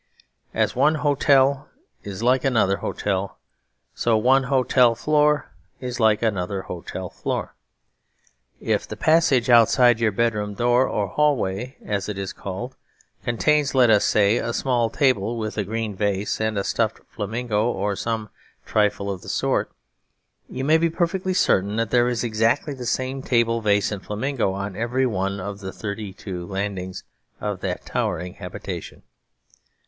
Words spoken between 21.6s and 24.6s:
that there is exactly the same table, vase, and flamingo